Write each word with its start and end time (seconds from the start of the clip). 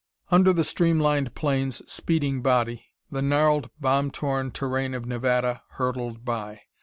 Under 0.31 0.51
the 0.51 0.63
streamlined 0.63 1.35
plane's 1.35 1.83
speeding 1.85 2.41
body 2.41 2.87
the 3.11 3.21
gnarled, 3.21 3.69
bomb 3.79 4.09
torn 4.09 4.49
terrain 4.49 4.95
of 4.95 5.05
Nevada 5.05 5.61
hurtled 5.73 6.25
by. 6.25 6.61